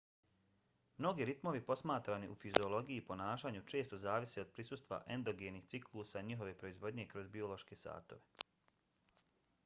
mnogi 0.99 1.25
ritmovi 1.29 1.59
posmatrani 1.65 2.29
u 2.35 2.37
fiziologiji 2.43 3.01
i 3.03 3.03
ponašanju 3.09 3.61
često 3.73 3.99
zavise 4.05 4.45
od 4.45 4.49
prisustva 4.55 4.97
endogenih 5.17 5.67
ciklusa 5.73 6.23
i 6.25 6.29
njihove 6.31 6.55
proizvodnje 6.63 7.05
kroz 7.11 7.29
biološke 7.35 7.77
satove 7.83 8.47